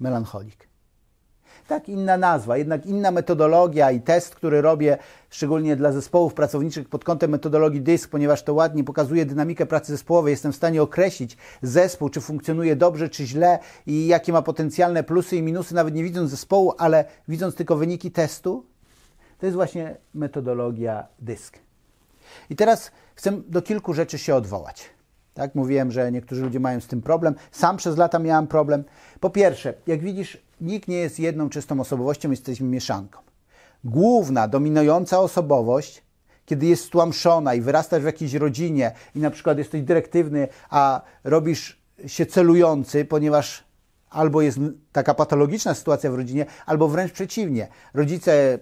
melancholik. 0.00 0.68
Tak, 1.68 1.88
inna 1.88 2.16
nazwa, 2.16 2.56
jednak 2.56 2.86
inna 2.86 3.10
metodologia 3.10 3.90
i 3.90 4.00
test, 4.00 4.34
który 4.34 4.60
robię 4.60 4.98
szczególnie 5.30 5.76
dla 5.76 5.92
zespołów 5.92 6.34
pracowniczych 6.34 6.88
pod 6.88 7.04
kątem 7.04 7.30
metodologii 7.30 7.80
DYSK, 7.80 8.10
ponieważ 8.10 8.42
to 8.42 8.54
ładnie 8.54 8.84
pokazuje 8.84 9.26
dynamikę 9.26 9.66
pracy 9.66 9.92
zespołowej. 9.92 10.30
Jestem 10.30 10.52
w 10.52 10.56
stanie 10.56 10.82
określić 10.82 11.36
zespół, 11.62 12.08
czy 12.08 12.20
funkcjonuje 12.20 12.76
dobrze, 12.76 13.08
czy 13.08 13.26
źle 13.26 13.58
i 13.86 14.06
jakie 14.06 14.32
ma 14.32 14.42
potencjalne 14.42 15.04
plusy 15.04 15.36
i 15.36 15.42
minusy, 15.42 15.74
nawet 15.74 15.94
nie 15.94 16.02
widząc 16.02 16.30
zespołu, 16.30 16.72
ale 16.78 17.04
widząc 17.28 17.54
tylko 17.54 17.76
wyniki 17.76 18.10
testu. 18.10 18.66
To 19.38 19.46
jest 19.46 19.56
właśnie 19.56 19.96
metodologia 20.14 21.06
DYSK. 21.18 21.58
I 22.50 22.56
teraz 22.56 22.90
chcę 23.14 23.32
do 23.32 23.62
kilku 23.62 23.94
rzeczy 23.94 24.18
się 24.18 24.34
odwołać. 24.34 24.90
Tak, 25.34 25.54
mówiłem, 25.54 25.92
że 25.92 26.12
niektórzy 26.12 26.42
ludzie 26.42 26.60
mają 26.60 26.80
z 26.80 26.86
tym 26.86 27.02
problem. 27.02 27.34
Sam 27.52 27.76
przez 27.76 27.96
lata 27.96 28.18
miałem 28.18 28.46
problem. 28.46 28.84
Po 29.20 29.30
pierwsze, 29.30 29.74
jak 29.86 30.00
widzisz, 30.00 30.43
nikt 30.60 30.88
nie 30.88 30.96
jest 30.96 31.18
jedną 31.18 31.48
czystą 31.48 31.80
osobowością, 31.80 32.30
jesteśmy 32.30 32.68
mieszanką. 32.68 33.20
Główna, 33.84 34.48
dominująca 34.48 35.20
osobowość, 35.20 36.02
kiedy 36.46 36.66
jest 36.66 36.84
stłamszona 36.84 37.54
i 37.54 37.60
wyrastasz 37.60 38.02
w 38.02 38.06
jakiejś 38.06 38.34
rodzinie 38.34 38.92
i 39.14 39.18
na 39.18 39.30
przykład 39.30 39.58
jesteś 39.58 39.82
dyrektywny, 39.82 40.48
a 40.70 41.02
robisz 41.24 41.80
się 42.06 42.26
celujący, 42.26 43.04
ponieważ 43.04 43.64
albo 44.10 44.42
jest 44.42 44.58
taka 44.92 45.14
patologiczna 45.14 45.74
sytuacja 45.74 46.10
w 46.10 46.14
rodzinie, 46.14 46.46
albo 46.66 46.88
wręcz 46.88 47.12
przeciwnie. 47.12 47.68
Rodzice, 47.94 48.58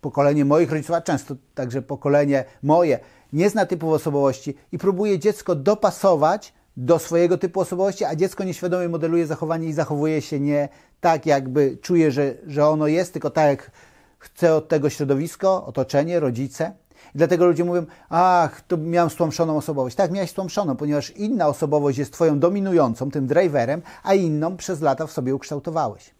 pokolenie 0.00 0.44
moich 0.44 0.70
rodziców, 0.70 0.96
a 0.96 1.00
często 1.00 1.34
także 1.54 1.82
pokolenie 1.82 2.44
moje, 2.62 2.98
nie 3.32 3.50
zna 3.50 3.66
typów 3.66 3.92
osobowości 3.92 4.54
i 4.72 4.78
próbuje 4.78 5.18
dziecko 5.18 5.54
dopasować 5.54 6.54
do 6.76 6.98
swojego 6.98 7.38
typu 7.38 7.60
osobowości, 7.60 8.04
a 8.04 8.16
dziecko 8.16 8.44
nieświadomie 8.44 8.88
modeluje 8.88 9.26
zachowanie 9.26 9.68
i 9.68 9.72
zachowuje 9.72 10.22
się 10.22 10.40
nie 10.40 10.68
tak, 11.02 11.26
jakby 11.26 11.76
czuje, 11.76 12.10
że, 12.10 12.34
że 12.46 12.66
ono 12.68 12.86
jest, 12.86 13.12
tylko 13.12 13.30
tak, 13.30 13.48
jak 13.48 13.70
chce 14.18 14.54
od 14.54 14.68
tego 14.68 14.90
środowisko, 14.90 15.66
otoczenie, 15.66 16.20
rodzice. 16.20 16.72
I 17.14 17.18
dlatego 17.18 17.46
ludzie 17.46 17.64
mówią, 17.64 17.86
ach, 18.08 18.60
to 18.60 18.76
miałem 18.76 19.10
stłamszoną 19.10 19.56
osobowość. 19.56 19.96
Tak, 19.96 20.10
miałeś 20.10 20.30
stłamszoną, 20.30 20.76
ponieważ 20.76 21.10
inna 21.10 21.46
osobowość 21.46 21.98
jest 21.98 22.12
twoją 22.12 22.38
dominującą, 22.38 23.10
tym 23.10 23.26
driverem, 23.26 23.82
a 24.02 24.14
inną 24.14 24.56
przez 24.56 24.80
lata 24.80 25.06
w 25.06 25.12
sobie 25.12 25.34
ukształtowałeś. 25.34 26.14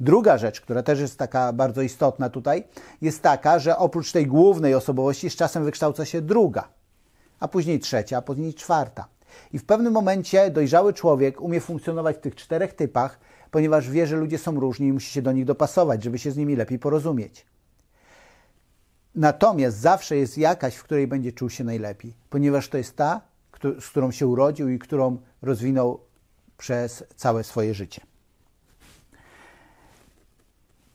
Druga 0.00 0.38
rzecz, 0.38 0.60
która 0.60 0.82
też 0.82 1.00
jest 1.00 1.18
taka 1.18 1.52
bardzo 1.52 1.82
istotna 1.82 2.30
tutaj, 2.30 2.64
jest 3.02 3.22
taka, 3.22 3.58
że 3.58 3.78
oprócz 3.78 4.12
tej 4.12 4.26
głównej 4.26 4.74
osobowości 4.74 5.30
z 5.30 5.36
czasem 5.36 5.64
wykształca 5.64 6.04
się 6.04 6.20
druga, 6.20 6.68
a 7.40 7.48
później 7.48 7.80
trzecia, 7.80 8.18
a 8.18 8.22
później 8.22 8.54
czwarta. 8.54 9.08
I 9.52 9.58
w 9.58 9.64
pewnym 9.64 9.92
momencie 9.92 10.50
dojrzały 10.50 10.92
człowiek 10.92 11.40
umie 11.40 11.60
funkcjonować 11.60 12.16
w 12.16 12.20
tych 12.20 12.34
czterech 12.34 12.72
typach, 12.72 13.18
ponieważ 13.50 13.90
wie, 13.90 14.06
że 14.06 14.16
ludzie 14.16 14.38
są 14.38 14.60
różni 14.60 14.86
i 14.86 14.92
musi 14.92 15.10
się 15.10 15.22
do 15.22 15.32
nich 15.32 15.44
dopasować, 15.44 16.04
żeby 16.04 16.18
się 16.18 16.30
z 16.30 16.36
nimi 16.36 16.56
lepiej 16.56 16.78
porozumieć. 16.78 17.46
Natomiast 19.14 19.76
zawsze 19.76 20.16
jest 20.16 20.38
jakaś, 20.38 20.76
w 20.76 20.82
której 20.82 21.06
będzie 21.06 21.32
czuł 21.32 21.50
się 21.50 21.64
najlepiej, 21.64 22.14
ponieważ 22.30 22.68
to 22.68 22.78
jest 22.78 22.96
ta, 22.96 23.20
z 23.80 23.88
którą 23.88 24.10
się 24.10 24.26
urodził 24.26 24.68
i 24.68 24.78
którą 24.78 25.18
rozwinął 25.42 26.00
przez 26.58 27.04
całe 27.16 27.44
swoje 27.44 27.74
życie. 27.74 28.00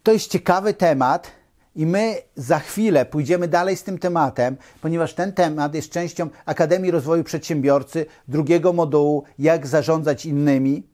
To 0.04 0.12
jest 0.12 0.32
ciekawy 0.32 0.74
temat 0.74 1.32
i 1.76 1.86
my 1.86 2.16
za 2.36 2.60
chwilę 2.60 3.06
pójdziemy 3.06 3.48
dalej 3.48 3.78
z 3.78 3.84
tym 3.84 3.98
tematem, 3.98 4.58
ponieważ 4.82 5.14
ten 5.14 5.34
temat 5.34 5.76
jest 5.76 5.90
częścią 5.90 6.30
Akademii 6.46 6.92
Rozwoju 6.92 7.24
Przedsiębiorcy, 7.24 8.06
drugiego 8.28 8.74
modułu 8.74 9.24
Jak 9.40 9.68
zarządzać 9.68 10.26
innymi. 10.26 10.93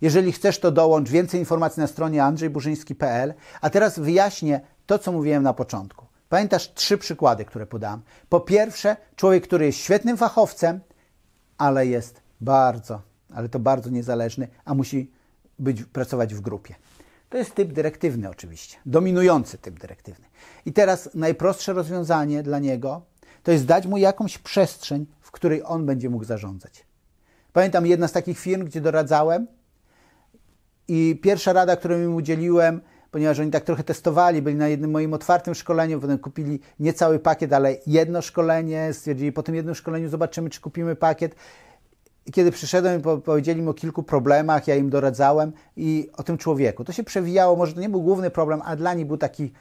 Jeżeli 0.00 0.32
chcesz, 0.32 0.58
to 0.58 0.70
dołącz 0.70 1.10
więcej 1.10 1.40
informacji 1.40 1.80
na 1.80 1.86
stronie 1.86 2.24
andrzejburzyński.pl. 2.24 3.34
A 3.60 3.70
teraz 3.70 3.98
wyjaśnię 3.98 4.60
to, 4.86 4.98
co 4.98 5.12
mówiłem 5.12 5.42
na 5.42 5.54
początku. 5.54 6.06
Pamiętasz 6.28 6.74
trzy 6.74 6.98
przykłady, 6.98 7.44
które 7.44 7.66
podałem. 7.66 8.02
Po 8.28 8.40
pierwsze, 8.40 8.96
człowiek, 9.16 9.44
który 9.44 9.66
jest 9.66 9.78
świetnym 9.78 10.16
fachowcem, 10.16 10.80
ale 11.58 11.86
jest 11.86 12.20
bardzo, 12.40 13.02
ale 13.34 13.48
to 13.48 13.58
bardzo 13.58 13.90
niezależny, 13.90 14.48
a 14.64 14.74
musi 14.74 15.10
być, 15.58 15.84
pracować 15.84 16.34
w 16.34 16.40
grupie. 16.40 16.74
To 17.28 17.38
jest 17.38 17.54
typ 17.54 17.72
dyrektywny 17.72 18.30
oczywiście, 18.30 18.76
dominujący 18.86 19.58
typ 19.58 19.80
dyrektywny. 19.80 20.26
I 20.66 20.72
teraz 20.72 21.10
najprostsze 21.14 21.72
rozwiązanie 21.72 22.42
dla 22.42 22.58
niego 22.58 23.02
to 23.42 23.52
jest 23.52 23.66
dać 23.66 23.86
mu 23.86 23.96
jakąś 23.96 24.38
przestrzeń, 24.38 25.06
w 25.20 25.30
której 25.30 25.62
on 25.64 25.86
będzie 25.86 26.10
mógł 26.10 26.24
zarządzać. 26.24 26.86
Pamiętam 27.52 27.86
jedna 27.86 28.08
z 28.08 28.12
takich 28.12 28.38
firm, 28.38 28.64
gdzie 28.64 28.80
doradzałem 28.80 29.46
i 30.92 31.16
pierwsza 31.22 31.52
rada, 31.52 31.76
którą 31.76 31.98
im 31.98 32.14
udzieliłem, 32.14 32.80
ponieważ 33.10 33.38
oni 33.38 33.50
tak 33.50 33.64
trochę 33.64 33.84
testowali, 33.84 34.42
byli 34.42 34.56
na 34.56 34.68
jednym 34.68 34.90
moim 34.90 35.14
otwartym 35.14 35.54
szkoleniu, 35.54 36.00
potem 36.00 36.18
kupili 36.18 36.60
nie 36.80 36.92
cały 36.92 37.18
pakiet, 37.18 37.52
ale 37.52 37.76
jedno 37.86 38.22
szkolenie, 38.22 38.92
stwierdzili 38.92 39.32
po 39.32 39.42
tym 39.42 39.54
jednym 39.54 39.74
szkoleniu 39.74 40.08
zobaczymy, 40.08 40.50
czy 40.50 40.60
kupimy 40.60 40.96
pakiet. 40.96 41.34
I 42.26 42.32
kiedy 42.32 42.50
przyszedłem 42.50 43.02
powiedzieli 43.02 43.62
mi 43.62 43.68
o 43.68 43.74
kilku 43.74 44.02
problemach, 44.02 44.68
ja 44.68 44.76
im 44.76 44.90
doradzałem 44.90 45.52
i 45.76 46.10
o 46.16 46.22
tym 46.22 46.38
człowieku. 46.38 46.84
To 46.84 46.92
się 46.92 47.04
przewijało, 47.04 47.56
może 47.56 47.72
to 47.72 47.80
nie 47.80 47.88
był 47.88 48.02
główny 48.02 48.30
problem, 48.30 48.62
ale 48.64 48.76
dla 48.76 48.94
nich 48.94 49.06
był 49.06 49.16
taki, 49.16 49.52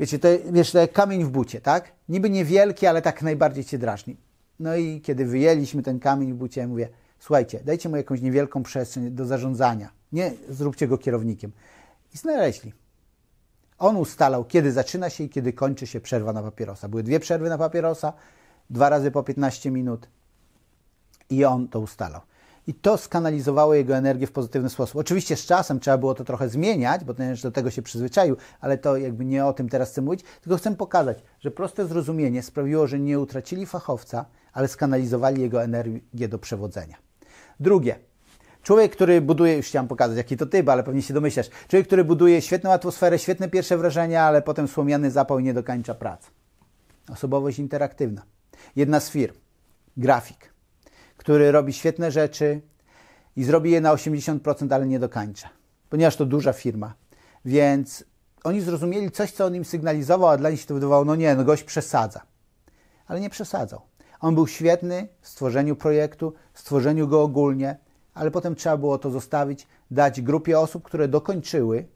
wiecie, 0.00 0.18
to, 0.18 0.28
wiesz, 0.50 0.72
to 0.72 0.88
kamień 0.88 1.24
w 1.24 1.28
bucie, 1.28 1.60
tak? 1.60 1.92
Niby 2.08 2.30
niewielki, 2.30 2.86
ale 2.86 3.02
tak 3.02 3.22
najbardziej 3.22 3.64
cię 3.64 3.78
drażni. 3.78 4.16
No 4.60 4.76
i 4.76 5.00
kiedy 5.00 5.26
wyjęliśmy 5.26 5.82
ten 5.82 6.00
kamień 6.00 6.32
w 6.32 6.36
bucie, 6.36 6.60
ja 6.60 6.68
mówię, 6.68 6.88
słuchajcie, 7.18 7.60
dajcie 7.64 7.88
mu 7.88 7.96
jakąś 7.96 8.20
niewielką 8.20 8.62
przestrzeń 8.62 9.10
do 9.10 9.26
zarządzania. 9.26 9.95
Nie 10.12 10.32
zróbcie 10.48 10.88
go 10.88 10.98
kierownikiem. 10.98 11.52
I 12.14 12.18
znaleźli. 12.18 12.72
On 13.78 13.96
ustalał, 13.96 14.44
kiedy 14.44 14.72
zaczyna 14.72 15.10
się 15.10 15.24
i 15.24 15.28
kiedy 15.28 15.52
kończy 15.52 15.86
się 15.86 16.00
przerwa 16.00 16.32
na 16.32 16.42
papierosa. 16.42 16.88
Były 16.88 17.02
dwie 17.02 17.20
przerwy 17.20 17.48
na 17.48 17.58
papierosa, 17.58 18.12
dwa 18.70 18.88
razy 18.88 19.10
po 19.10 19.22
15 19.22 19.70
minut 19.70 20.08
i 21.30 21.44
on 21.44 21.68
to 21.68 21.80
ustalał. 21.80 22.20
I 22.66 22.74
to 22.74 22.98
skanalizowało 22.98 23.74
jego 23.74 23.96
energię 23.96 24.26
w 24.26 24.32
pozytywny 24.32 24.70
sposób. 24.70 24.96
Oczywiście 24.96 25.36
z 25.36 25.46
czasem 25.46 25.80
trzeba 25.80 25.98
było 25.98 26.14
to 26.14 26.24
trochę 26.24 26.48
zmieniać, 26.48 27.04
bo 27.04 27.14
ten 27.14 27.36
do 27.42 27.52
tego 27.52 27.70
się 27.70 27.82
przyzwyczaił, 27.82 28.36
ale 28.60 28.78
to 28.78 28.96
jakby 28.96 29.24
nie 29.24 29.46
o 29.46 29.52
tym 29.52 29.68
teraz 29.68 29.90
chcę 29.90 30.02
mówić, 30.02 30.24
tylko 30.40 30.56
chcę 30.56 30.76
pokazać, 30.76 31.18
że 31.40 31.50
proste 31.50 31.86
zrozumienie 31.86 32.42
sprawiło, 32.42 32.86
że 32.86 32.98
nie 32.98 33.20
utracili 33.20 33.66
fachowca, 33.66 34.24
ale 34.52 34.68
skanalizowali 34.68 35.42
jego 35.42 35.62
energię 35.62 36.28
do 36.28 36.38
przewodzenia. 36.38 36.96
Drugie, 37.60 37.98
Człowiek, 38.66 38.92
który 38.92 39.20
buduje, 39.20 39.56
już 39.56 39.66
chciałem 39.66 39.88
pokazać, 39.88 40.16
jaki 40.16 40.36
to 40.36 40.46
typ, 40.46 40.68
ale 40.68 40.82
pewnie 40.82 41.02
się 41.02 41.14
domyślasz. 41.14 41.50
Człowiek, 41.68 41.86
który 41.86 42.04
buduje 42.04 42.42
świetną 42.42 42.72
atmosferę, 42.72 43.18
świetne 43.18 43.48
pierwsze 43.48 43.76
wrażenia, 43.76 44.22
ale 44.22 44.42
potem 44.42 44.68
słomiany 44.68 45.10
zapał 45.10 45.38
i 45.38 45.42
nie 45.42 45.54
dokańcza 45.54 45.94
pracy. 45.94 46.30
Osobowość 47.12 47.58
interaktywna. 47.58 48.22
Jedna 48.76 49.00
z 49.00 49.10
firm, 49.10 49.34
grafik 49.96 50.56
który 51.16 51.52
robi 51.52 51.72
świetne 51.72 52.10
rzeczy 52.10 52.60
i 53.36 53.44
zrobi 53.44 53.70
je 53.70 53.80
na 53.80 53.94
80%, 53.94 54.74
ale 54.74 54.86
nie 54.86 54.98
dokańcza, 54.98 55.48
ponieważ 55.90 56.16
to 56.16 56.26
duża 56.26 56.52
firma. 56.52 56.94
Więc 57.44 58.04
oni 58.44 58.60
zrozumieli 58.60 59.10
coś, 59.10 59.32
co 59.32 59.44
on 59.44 59.54
im 59.54 59.64
sygnalizował, 59.64 60.28
a 60.28 60.36
dla 60.36 60.50
nich 60.50 60.60
się 60.60 60.66
to 60.66 60.74
wydawało, 60.74 61.04
no 61.04 61.16
nie, 61.16 61.34
no 61.34 61.44
gość 61.44 61.62
przesadza. 61.62 62.22
Ale 63.06 63.20
nie 63.20 63.30
przesadzał. 63.30 63.80
On 64.20 64.34
był 64.34 64.46
świetny 64.46 65.08
w 65.20 65.28
stworzeniu 65.28 65.76
projektu, 65.76 66.34
stworzeniu 66.54 67.08
go 67.08 67.22
ogólnie, 67.22 67.85
ale 68.16 68.30
potem 68.30 68.54
trzeba 68.54 68.76
było 68.76 68.98
to 68.98 69.10
zostawić, 69.10 69.66
dać 69.90 70.20
grupie 70.20 70.60
osób, 70.60 70.82
które 70.82 71.08
dokończyły, 71.08 71.86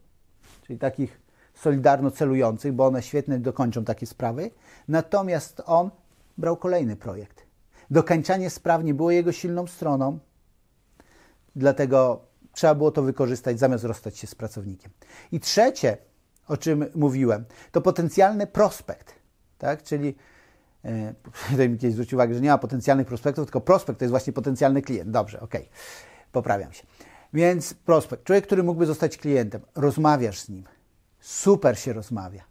czyli 0.67 0.79
takich 0.79 1.21
solidarno 1.53 2.11
celujących, 2.11 2.73
bo 2.73 2.85
one 2.85 3.01
świetnie 3.01 3.39
dokończą 3.39 3.85
takie 3.85 4.05
sprawy. 4.05 4.51
Natomiast 4.87 5.61
on 5.65 5.89
brał 6.37 6.57
kolejny 6.57 6.95
projekt. 6.95 7.45
Dokańczanie 7.91 8.49
spraw 8.49 8.83
nie 8.83 8.93
było 8.93 9.11
jego 9.11 9.31
silną 9.31 9.67
stroną, 9.67 10.19
dlatego 11.55 12.21
trzeba 12.53 12.75
było 12.75 12.91
to 12.91 13.01
wykorzystać 13.01 13.59
zamiast 13.59 13.83
rozstać 13.83 14.17
się 14.17 14.27
z 14.27 14.35
pracownikiem. 14.35 14.91
I 15.31 15.39
trzecie, 15.39 15.97
o 16.47 16.57
czym 16.57 16.85
mówiłem, 16.95 17.45
to 17.71 17.81
potencjalny 17.81 18.47
prospekt, 18.47 19.15
tak? 19.57 19.83
czyli 19.83 20.15
e, 20.85 21.13
tutaj 21.51 21.69
mi 21.69 21.77
kiedyś 21.77 21.93
zwrócił 21.93 22.17
uwagę, 22.17 22.33
że 22.33 22.41
nie 22.41 22.49
ma 22.49 22.57
potencjalnych 22.57 23.07
prospektów, 23.07 23.45
tylko 23.45 23.61
prospekt 23.61 23.99
to 23.99 24.05
jest 24.05 24.11
właśnie 24.11 24.33
potencjalny 24.33 24.81
klient. 24.81 25.11
Dobrze, 25.11 25.39
ok, 25.39 25.53
poprawiam 26.31 26.73
się. 26.73 26.83
Więc 27.33 27.73
prospekt, 27.73 28.23
człowiek, 28.23 28.45
który 28.45 28.63
mógłby 28.63 28.85
zostać 28.85 29.17
klientem, 29.17 29.61
rozmawiasz 29.75 30.39
z 30.39 30.49
nim, 30.49 30.63
super 31.19 31.79
się 31.79 31.93
rozmawia, 31.93 32.43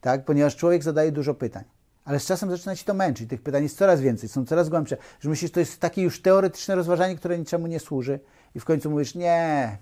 tak? 0.00 0.24
ponieważ 0.24 0.56
człowiek 0.56 0.82
zadaje 0.82 1.12
dużo 1.12 1.34
pytań. 1.34 1.64
Ale 2.04 2.20
z 2.20 2.26
czasem 2.26 2.50
zaczyna 2.50 2.76
ci 2.76 2.84
to 2.84 2.94
męczyć. 2.94 3.30
Tych 3.30 3.42
pytań 3.42 3.62
jest 3.62 3.78
coraz 3.78 4.00
więcej, 4.00 4.28
są 4.28 4.46
coraz 4.46 4.68
głębsze. 4.68 4.96
Że 5.20 5.28
myślisz, 5.28 5.50
to 5.50 5.60
jest 5.60 5.80
takie 5.80 6.02
już 6.02 6.22
teoretyczne 6.22 6.74
rozważanie, 6.74 7.16
które 7.16 7.38
niczemu 7.38 7.66
nie 7.66 7.80
służy, 7.80 8.20
i 8.54 8.60
w 8.60 8.64
końcu 8.64 8.90
mówisz, 8.90 9.14
nie, 9.14 9.78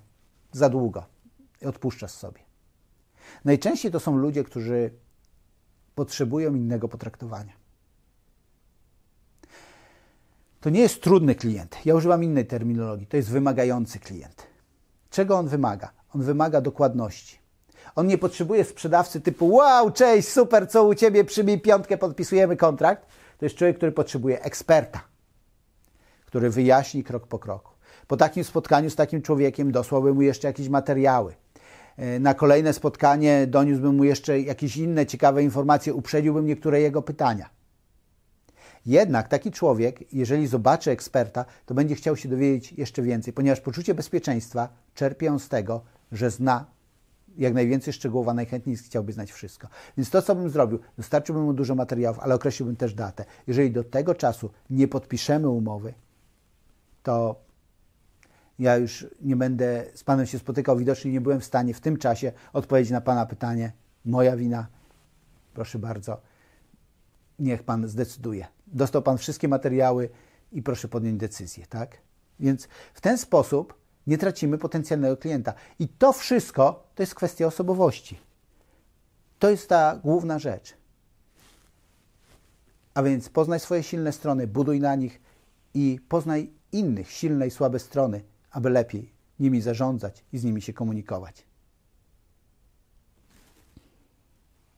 za 0.52 0.68
długo. 0.68 1.06
I 1.62 1.66
odpuszczasz 1.66 2.10
sobie. 2.10 2.40
Najczęściej 3.44 3.92
to 3.92 4.00
są 4.00 4.16
ludzie, 4.16 4.44
którzy 4.44 4.90
potrzebują 5.94 6.54
innego 6.54 6.88
potraktowania. 6.88 7.52
To 10.64 10.70
nie 10.70 10.80
jest 10.80 11.02
trudny 11.02 11.34
klient. 11.34 11.76
Ja 11.84 11.94
używam 11.94 12.24
innej 12.24 12.46
terminologii. 12.46 13.06
To 13.06 13.16
jest 13.16 13.30
wymagający 13.30 13.98
klient. 13.98 14.46
Czego 15.10 15.36
on 15.36 15.48
wymaga? 15.48 15.90
On 16.14 16.22
wymaga 16.22 16.60
dokładności. 16.60 17.38
On 17.96 18.06
nie 18.06 18.18
potrzebuje 18.18 18.64
sprzedawcy 18.64 19.20
typu 19.20 19.54
wow, 19.54 19.90
cześć, 19.90 20.28
super, 20.28 20.68
co 20.68 20.84
u 20.84 20.94
Ciebie, 20.94 21.24
przybij 21.24 21.60
piątkę, 21.60 21.98
podpisujemy 21.98 22.56
kontrakt. 22.56 23.06
To 23.38 23.44
jest 23.44 23.56
człowiek, 23.56 23.76
który 23.76 23.92
potrzebuje 23.92 24.42
eksperta, 24.42 25.00
który 26.26 26.50
wyjaśni 26.50 27.04
krok 27.04 27.26
po 27.26 27.38
kroku. 27.38 27.72
Po 28.06 28.16
takim 28.16 28.44
spotkaniu 28.44 28.90
z 28.90 28.96
takim 28.96 29.22
człowiekiem 29.22 29.72
dosłałbym 29.72 30.14
mu 30.14 30.22
jeszcze 30.22 30.48
jakieś 30.48 30.68
materiały. 30.68 31.34
E, 31.96 32.18
na 32.18 32.34
kolejne 32.34 32.72
spotkanie 32.72 33.46
doniósłbym 33.46 33.96
mu 33.96 34.04
jeszcze 34.04 34.40
jakieś 34.40 34.76
inne 34.76 35.06
ciekawe 35.06 35.42
informacje, 35.42 35.94
uprzedziłbym 35.94 36.46
niektóre 36.46 36.80
jego 36.80 37.02
pytania. 37.02 37.63
Jednak 38.86 39.28
taki 39.28 39.50
człowiek, 39.50 40.12
jeżeli 40.12 40.46
zobaczy 40.46 40.90
eksperta, 40.90 41.44
to 41.66 41.74
będzie 41.74 41.94
chciał 41.94 42.16
się 42.16 42.28
dowiedzieć 42.28 42.72
jeszcze 42.72 43.02
więcej, 43.02 43.32
ponieważ 43.32 43.60
poczucie 43.60 43.94
bezpieczeństwa 43.94 44.68
czerpie 44.94 45.38
z 45.38 45.48
tego, 45.48 45.82
że 46.12 46.30
zna 46.30 46.66
jak 47.36 47.54
najwięcej 47.54 47.92
szczegółów, 47.92 48.28
a 48.28 48.34
najchętniej 48.34 48.76
chciałby 48.76 49.12
znać 49.12 49.32
wszystko. 49.32 49.68
Więc 49.96 50.10
to, 50.10 50.22
co 50.22 50.34
bym 50.34 50.50
zrobił, 50.50 50.78
dostarczyłbym 50.96 51.44
mu 51.44 51.52
dużo 51.52 51.74
materiałów, 51.74 52.18
ale 52.18 52.34
określiłbym 52.34 52.76
też 52.76 52.94
datę. 52.94 53.24
Jeżeli 53.46 53.70
do 53.70 53.84
tego 53.84 54.14
czasu 54.14 54.50
nie 54.70 54.88
podpiszemy 54.88 55.48
umowy, 55.48 55.94
to 57.02 57.44
ja 58.58 58.76
już 58.76 59.06
nie 59.22 59.36
będę 59.36 59.84
z 59.94 60.04
Panem 60.04 60.26
się 60.26 60.38
spotykał. 60.38 60.76
Widocznie 60.76 61.12
nie 61.12 61.20
byłem 61.20 61.40
w 61.40 61.44
stanie 61.44 61.74
w 61.74 61.80
tym 61.80 61.96
czasie 61.96 62.32
odpowiedzieć 62.52 62.90
na 62.90 63.00
Pana 63.00 63.26
pytanie. 63.26 63.72
Moja 64.04 64.36
wina. 64.36 64.66
Proszę 65.54 65.78
bardzo, 65.78 66.20
niech 67.38 67.62
Pan 67.62 67.88
zdecyduje. 67.88 68.46
Dostał 68.66 69.02
Pan 69.02 69.18
wszystkie 69.18 69.48
materiały 69.48 70.10
i 70.52 70.62
proszę 70.62 70.88
podjąć 70.88 71.20
decyzję, 71.20 71.66
tak? 71.66 71.98
Więc 72.40 72.68
w 72.94 73.00
ten 73.00 73.18
sposób 73.18 73.74
nie 74.06 74.18
tracimy 74.18 74.58
potencjalnego 74.58 75.16
klienta. 75.16 75.54
I 75.78 75.88
to 75.88 76.12
wszystko 76.12 76.88
to 76.94 77.02
jest 77.02 77.14
kwestia 77.14 77.46
osobowości. 77.46 78.20
To 79.38 79.50
jest 79.50 79.68
ta 79.68 79.96
główna 79.96 80.38
rzecz. 80.38 80.74
A 82.94 83.02
więc 83.02 83.28
poznaj 83.28 83.60
swoje 83.60 83.82
silne 83.82 84.12
strony, 84.12 84.46
buduj 84.46 84.80
na 84.80 84.94
nich 84.94 85.20
i 85.74 86.00
poznaj 86.08 86.50
innych 86.72 87.10
silne 87.10 87.46
i 87.46 87.50
słabe 87.50 87.78
strony, 87.78 88.22
aby 88.50 88.70
lepiej 88.70 89.12
nimi 89.40 89.60
zarządzać 89.60 90.24
i 90.32 90.38
z 90.38 90.44
nimi 90.44 90.62
się 90.62 90.72
komunikować. 90.72 91.46